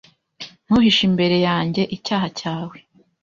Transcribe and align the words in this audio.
Ntuhishe 0.65 1.01
imbere 1.09 1.35
yanjye 1.47 1.81
icyaha 1.95 2.27
cyawe 2.39 2.77